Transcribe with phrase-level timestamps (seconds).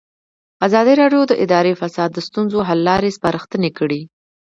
[0.67, 4.01] ازادي راډیو د اداري فساد د ستونزو حل لارې سپارښتنې کړي.